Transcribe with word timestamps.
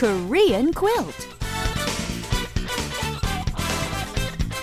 Korean 0.00 0.72
quilt. 0.72 1.28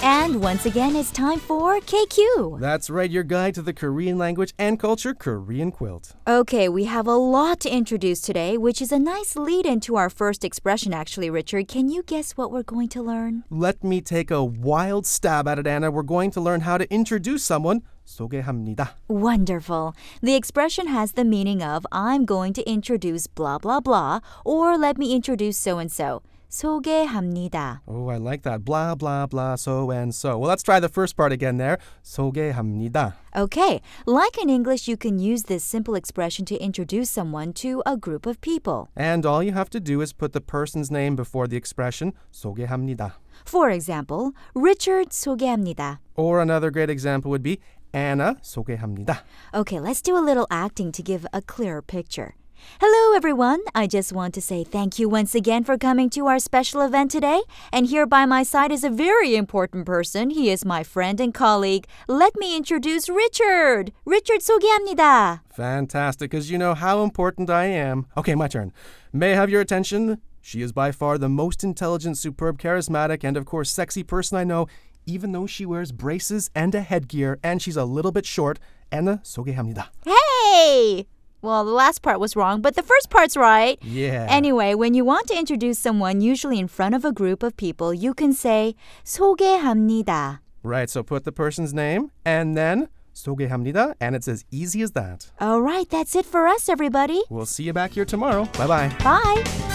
And 0.00 0.40
once 0.40 0.64
again, 0.64 0.94
it's 0.94 1.10
time 1.10 1.40
for 1.40 1.80
KQ. 1.80 2.60
That's 2.60 2.88
right, 2.88 3.10
your 3.10 3.24
guide 3.24 3.56
to 3.56 3.62
the 3.62 3.72
Korean 3.72 4.16
language 4.16 4.54
and 4.60 4.78
culture, 4.78 5.12
Korean 5.12 5.72
quilt. 5.72 6.14
Okay, 6.28 6.68
we 6.68 6.84
have 6.84 7.08
a 7.08 7.16
lot 7.16 7.58
to 7.60 7.68
introduce 7.68 8.20
today, 8.20 8.56
which 8.56 8.80
is 8.80 8.92
a 8.92 8.98
nice 9.00 9.34
lead 9.34 9.66
into 9.66 9.96
our 9.96 10.08
first 10.08 10.44
expression, 10.44 10.94
actually, 10.94 11.30
Richard. 11.30 11.66
Can 11.66 11.88
you 11.88 12.04
guess 12.04 12.36
what 12.36 12.52
we're 12.52 12.62
going 12.62 12.88
to 12.90 13.02
learn? 13.02 13.42
Let 13.50 13.82
me 13.82 14.00
take 14.00 14.30
a 14.30 14.44
wild 14.44 15.04
stab 15.04 15.48
at 15.48 15.58
it, 15.58 15.66
Anna. 15.66 15.90
We're 15.90 16.02
going 16.04 16.30
to 16.30 16.40
learn 16.40 16.60
how 16.60 16.78
to 16.78 16.88
introduce 16.94 17.42
someone. 17.42 17.82
소개합니다. 18.05 18.95
Wonderful. 19.07 19.93
The 20.21 20.35
expression 20.35 20.87
has 20.87 21.13
the 21.13 21.25
meaning 21.25 21.61
of 21.61 21.85
I'm 21.91 22.25
going 22.25 22.53
to 22.53 22.63
introduce 22.69 23.27
blah 23.27 23.57
blah 23.59 23.79
blah 23.79 24.19
or 24.43 24.77
let 24.77 24.97
me 24.97 25.13
introduce 25.15 25.57
so 25.57 25.77
and 25.77 25.91
so. 25.91 26.21
소개합니다. 26.49 27.81
Oh, 27.87 28.09
I 28.09 28.17
like 28.17 28.41
that. 28.43 28.65
Blah, 28.65 28.95
blah, 28.95 29.27
blah, 29.27 29.55
so 29.55 29.91
and 29.91 30.13
so. 30.13 30.37
Well, 30.37 30.49
let's 30.49 30.63
try 30.63 30.79
the 30.79 30.89
first 30.89 31.15
part 31.15 31.31
again 31.31 31.57
there. 31.57 31.77
소개합니다. 32.03 33.13
Okay, 33.35 33.81
like 34.07 34.41
in 34.41 34.49
English, 34.49 34.87
you 34.87 34.97
can 34.97 35.19
use 35.19 35.43
this 35.43 35.63
simple 35.63 35.93
expression 35.93 36.45
to 36.45 36.57
introduce 36.57 37.09
someone 37.11 37.53
to 37.53 37.83
a 37.85 37.95
group 37.95 38.25
of 38.25 38.41
people. 38.41 38.89
And 38.97 39.25
all 39.25 39.43
you 39.43 39.51
have 39.53 39.69
to 39.69 39.79
do 39.79 40.01
is 40.01 40.11
put 40.11 40.33
the 40.33 40.41
person's 40.41 40.89
name 40.89 41.15
before 41.15 41.47
the 41.47 41.55
expression 41.55 42.13
소개합니다. 42.33 43.13
For 43.45 43.69
example, 43.69 44.31
Richard 44.55 45.11
소개합니다. 45.11 45.99
Or 46.15 46.41
another 46.41 46.71
great 46.71 46.89
example 46.89 47.29
would 47.29 47.43
be 47.43 47.59
Anna 47.93 48.35
소개합니다. 48.41 49.23
Okay, 49.53 49.79
let's 49.79 50.01
do 50.01 50.15
a 50.15 50.23
little 50.23 50.47
acting 50.51 50.91
to 50.91 51.01
give 51.01 51.25
a 51.33 51.41
clearer 51.41 51.81
picture. 51.81 52.35
Hello, 52.81 53.15
everyone. 53.15 53.61
I 53.73 53.87
just 53.87 54.11
want 54.11 54.33
to 54.33 54.41
say 54.41 54.63
thank 54.63 54.99
you 54.99 55.07
once 55.07 55.33
again 55.33 55.63
for 55.63 55.77
coming 55.77 56.09
to 56.11 56.27
our 56.27 56.39
special 56.39 56.81
event 56.81 57.09
today. 57.09 57.41
And 57.71 57.87
here 57.87 58.05
by 58.05 58.25
my 58.25 58.43
side 58.43 58.71
is 58.71 58.83
a 58.83 58.89
very 58.89 59.35
important 59.35 59.85
person. 59.85 60.29
He 60.29 60.49
is 60.49 60.65
my 60.65 60.83
friend 60.83 61.19
and 61.21 61.33
colleague. 61.33 61.85
Let 62.07 62.35
me 62.37 62.57
introduce 62.57 63.07
Richard. 63.09 63.93
Richard 64.05 64.41
소개합니다. 64.41 65.41
Fantastic, 65.49 66.31
because 66.31 66.51
you 66.51 66.57
know 66.57 66.73
how 66.73 67.01
important 67.01 67.49
I 67.49 67.65
am. 67.65 68.05
Okay, 68.17 68.35
my 68.35 68.47
turn. 68.47 68.73
May 69.13 69.31
I 69.31 69.35
have 69.35 69.49
your 69.49 69.61
attention? 69.61 70.17
She 70.41 70.61
is 70.61 70.71
by 70.71 70.91
far 70.91 71.17
the 71.17 71.29
most 71.29 71.63
intelligent, 71.63 72.17
superb, 72.17 72.59
charismatic, 72.59 73.23
and 73.23 73.37
of 73.37 73.45
course 73.45 73.71
sexy 73.71 74.03
person 74.03 74.37
I 74.37 74.43
know, 74.43 74.67
even 75.05 75.31
though 75.31 75.47
she 75.47 75.65
wears 75.65 75.91
braces 75.91 76.49
and 76.55 76.73
a 76.75 76.81
headgear 76.81 77.39
and 77.43 77.61
she's 77.61 77.77
a 77.77 77.85
little 77.85 78.11
bit 78.11 78.25
short. 78.25 78.59
Anna 78.91 79.21
소개합니다. 79.23 79.89
Hey! 80.05 81.05
Well, 81.41 81.63
the 81.63 81.71
last 81.71 82.01
part 82.01 82.19
was 82.19 82.35
wrong, 82.35 82.61
but 82.61 82.75
the 82.75 82.83
first 82.83 83.09
part's 83.09 83.37
right. 83.37 83.79
Yeah. 83.81 84.27
Anyway, 84.29 84.73
when 84.73 84.93
you 84.93 85.05
want 85.05 85.27
to 85.27 85.37
introduce 85.37 85.79
someone, 85.79 86.19
usually 86.19 86.59
in 86.59 86.67
front 86.67 86.95
of 86.95 87.05
a 87.05 87.13
group 87.13 87.43
of 87.43 87.55
people, 87.55 87.93
you 87.93 88.13
can 88.13 88.33
say 88.33 88.75
소개합니다. 89.05 90.39
Right, 90.63 90.89
so 90.89 91.01
put 91.01 91.23
the 91.23 91.31
person's 91.31 91.73
name 91.73 92.11
and 92.25 92.57
then 92.57 92.89
소개합니다, 93.15 93.95
and 94.01 94.15
it's 94.15 94.27
as 94.27 94.43
easy 94.51 94.81
as 94.81 94.91
that. 94.91 95.31
All 95.39 95.61
right, 95.61 95.89
that's 95.89 96.15
it 96.15 96.25
for 96.25 96.47
us, 96.47 96.67
everybody. 96.67 97.23
We'll 97.29 97.45
see 97.45 97.63
you 97.63 97.73
back 97.73 97.91
here 97.91 98.05
tomorrow. 98.05 98.45
Bye 98.57 98.67
bye. 98.67 98.95
Bye. 99.01 99.72